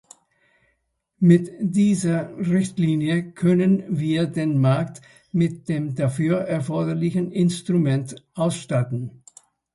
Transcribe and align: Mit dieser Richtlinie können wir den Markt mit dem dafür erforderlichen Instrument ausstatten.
Mit 1.19 1.51
dieser 1.59 2.35
Richtlinie 2.35 3.33
können 3.33 3.83
wir 3.99 4.25
den 4.25 4.57
Markt 4.57 5.03
mit 5.31 5.69
dem 5.69 5.93
dafür 5.93 6.39
erforderlichen 6.39 7.31
Instrument 7.31 8.15
ausstatten. 8.33 9.21